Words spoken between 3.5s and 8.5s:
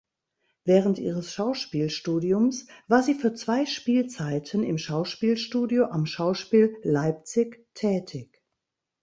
Spielzeiten im Schauspielstudio am Schauspiel Leipzig tätig.